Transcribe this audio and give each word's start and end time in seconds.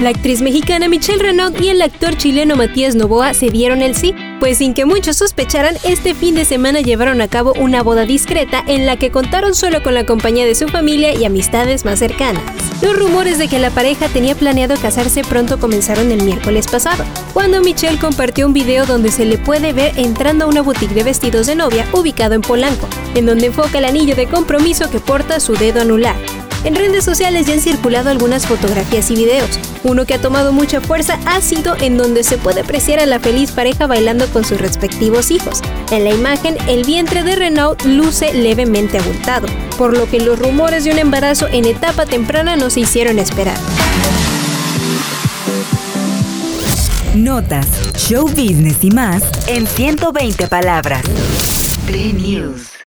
La 0.00 0.10
actriz 0.10 0.40
mexicana 0.40 0.88
Michelle 0.88 1.22
Renaud 1.22 1.60
y 1.60 1.68
el 1.68 1.82
actor 1.82 2.16
chileno 2.16 2.56
Matías 2.56 2.94
Novoa 2.94 3.34
se 3.34 3.50
dieron 3.50 3.82
el 3.82 3.94
sí, 3.94 4.14
pues 4.40 4.58
sin 4.58 4.74
que 4.74 4.84
muchos 4.86 5.16
sospecharan, 5.16 5.76
este 5.84 6.14
fin 6.14 6.34
de 6.34 6.44
semana 6.44 6.80
llevaron 6.80 7.20
a 7.20 7.28
cabo 7.28 7.52
una 7.58 7.82
boda 7.82 8.04
discreta 8.04 8.64
en 8.66 8.86
la 8.86 8.96
que 8.96 9.10
contaron 9.10 9.54
solo 9.54 9.82
con 9.82 9.94
la 9.94 10.06
compañía 10.06 10.46
de 10.46 10.54
su 10.54 10.68
familia 10.68 11.14
y 11.14 11.24
amistades 11.24 11.84
más 11.84 11.98
cercanas. 11.98 12.73
Los 12.84 12.98
rumores 12.98 13.38
de 13.38 13.48
que 13.48 13.58
la 13.58 13.70
pareja 13.70 14.08
tenía 14.08 14.34
planeado 14.34 14.74
casarse 14.76 15.22
pronto 15.24 15.58
comenzaron 15.58 16.12
el 16.12 16.22
miércoles 16.22 16.66
pasado, 16.66 17.02
cuando 17.32 17.62
Michelle 17.62 17.98
compartió 17.98 18.46
un 18.46 18.52
video 18.52 18.84
donde 18.84 19.10
se 19.10 19.24
le 19.24 19.38
puede 19.38 19.72
ver 19.72 19.98
entrando 19.98 20.44
a 20.44 20.48
una 20.48 20.60
boutique 20.60 20.92
de 20.92 21.02
vestidos 21.02 21.46
de 21.46 21.54
novia 21.54 21.86
ubicado 21.94 22.34
en 22.34 22.42
Polanco, 22.42 22.86
en 23.14 23.24
donde 23.24 23.46
enfoca 23.46 23.78
el 23.78 23.86
anillo 23.86 24.14
de 24.14 24.26
compromiso 24.26 24.90
que 24.90 25.00
porta 25.00 25.40
su 25.40 25.54
dedo 25.54 25.80
anular. 25.80 26.33
En 26.64 26.74
redes 26.74 27.04
sociales 27.04 27.46
ya 27.46 27.52
han 27.52 27.60
circulado 27.60 28.08
algunas 28.08 28.46
fotografías 28.46 29.10
y 29.10 29.16
videos. 29.16 29.58
Uno 29.82 30.06
que 30.06 30.14
ha 30.14 30.20
tomado 30.20 30.50
mucha 30.52 30.80
fuerza 30.80 31.18
ha 31.26 31.42
sido 31.42 31.76
en 31.76 31.98
donde 31.98 32.24
se 32.24 32.38
puede 32.38 32.62
apreciar 32.62 33.00
a 33.00 33.06
la 33.06 33.20
feliz 33.20 33.52
pareja 33.52 33.86
bailando 33.86 34.26
con 34.28 34.44
sus 34.44 34.58
respectivos 34.58 35.30
hijos. 35.30 35.60
En 35.90 36.04
la 36.04 36.10
imagen, 36.10 36.56
el 36.66 36.84
vientre 36.84 37.22
de 37.22 37.36
Renault 37.36 37.82
luce 37.84 38.32
levemente 38.32 38.98
abultado, 38.98 39.46
por 39.76 39.96
lo 39.96 40.08
que 40.08 40.20
los 40.20 40.38
rumores 40.38 40.84
de 40.84 40.92
un 40.92 40.98
embarazo 40.98 41.48
en 41.48 41.66
etapa 41.66 42.06
temprana 42.06 42.56
no 42.56 42.70
se 42.70 42.80
hicieron 42.80 43.18
esperar. 43.18 43.58
Notas, 47.14 47.68
show 48.08 48.26
business 48.26 48.82
y 48.82 48.90
más 48.90 49.22
en 49.46 49.66
120 49.66 50.48
palabras. 50.48 51.02
Play 51.86 52.12
News. 52.12 52.74